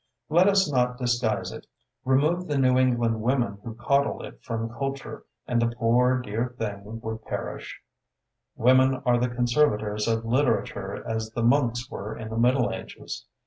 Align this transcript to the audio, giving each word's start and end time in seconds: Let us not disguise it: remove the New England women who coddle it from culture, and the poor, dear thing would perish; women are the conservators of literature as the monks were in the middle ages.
Let 0.29 0.47
us 0.47 0.67
not 0.73 0.97
disguise 0.97 1.51
it: 1.51 1.67
remove 2.05 2.47
the 2.47 2.57
New 2.57 2.79
England 2.79 3.21
women 3.21 3.59
who 3.63 3.75
coddle 3.75 4.23
it 4.25 4.43
from 4.43 4.67
culture, 4.73 5.25
and 5.45 5.61
the 5.61 5.75
poor, 5.75 6.19
dear 6.19 6.55
thing 6.57 6.83
would 7.01 7.23
perish; 7.25 7.79
women 8.55 9.03
are 9.05 9.19
the 9.19 9.29
conservators 9.29 10.07
of 10.07 10.25
literature 10.25 11.07
as 11.07 11.29
the 11.29 11.43
monks 11.43 11.87
were 11.91 12.17
in 12.17 12.29
the 12.29 12.37
middle 12.39 12.71
ages. 12.73 13.27